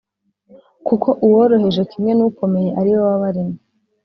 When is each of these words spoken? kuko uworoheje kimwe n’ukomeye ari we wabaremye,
kuko 0.87 1.07
uworoheje 1.25 1.81
kimwe 1.91 2.11
n’ukomeye 2.15 2.69
ari 2.79 2.89
we 2.93 2.99
wabaremye, 3.07 3.59